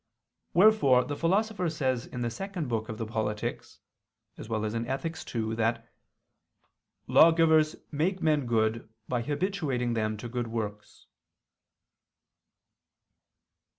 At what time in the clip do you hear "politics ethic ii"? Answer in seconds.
3.05-5.53